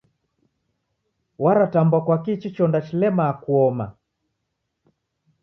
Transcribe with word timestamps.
Waratambwa 1.43 1.97
kwaki 2.05 2.31
ichi 2.33 2.49
chonda 2.55 2.79
chilemaa 2.85 3.33
kuona? 3.43 3.85